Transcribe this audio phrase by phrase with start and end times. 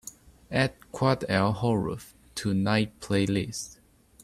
[0.63, 2.05] add qad el horoof
[2.37, 3.67] to night playlist